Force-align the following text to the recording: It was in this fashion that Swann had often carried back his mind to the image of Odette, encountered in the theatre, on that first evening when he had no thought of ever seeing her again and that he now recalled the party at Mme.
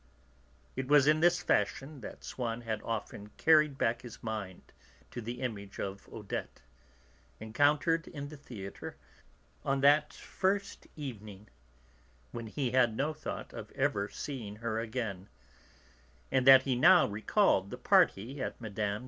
It 0.75 0.87
was 0.87 1.05
in 1.05 1.19
this 1.19 1.43
fashion 1.43 1.99
that 2.01 2.23
Swann 2.23 2.61
had 2.61 2.81
often 2.81 3.29
carried 3.37 3.77
back 3.77 4.01
his 4.01 4.23
mind 4.23 4.73
to 5.11 5.21
the 5.21 5.41
image 5.41 5.79
of 5.79 6.09
Odette, 6.11 6.59
encountered 7.39 8.07
in 8.07 8.29
the 8.29 8.35
theatre, 8.35 8.97
on 9.63 9.81
that 9.81 10.11
first 10.11 10.87
evening 10.95 11.49
when 12.31 12.47
he 12.47 12.71
had 12.71 12.97
no 12.97 13.13
thought 13.13 13.53
of 13.53 13.69
ever 13.73 14.09
seeing 14.09 14.55
her 14.55 14.79
again 14.79 15.29
and 16.31 16.47
that 16.47 16.63
he 16.63 16.75
now 16.75 17.05
recalled 17.05 17.69
the 17.69 17.77
party 17.77 18.41
at 18.41 18.59
Mme. 18.59 18.99